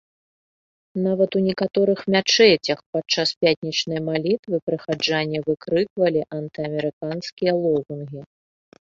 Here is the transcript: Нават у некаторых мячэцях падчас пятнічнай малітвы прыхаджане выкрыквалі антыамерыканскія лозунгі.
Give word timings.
Нават 1.07 1.35
у 1.39 1.41
некаторых 1.47 1.99
мячэцях 2.13 2.79
падчас 2.95 3.29
пятнічнай 3.43 3.99
малітвы 4.07 4.55
прыхаджане 4.69 5.37
выкрыквалі 5.49 6.21
антыамерыканскія 6.39 7.53
лозунгі. 7.63 8.21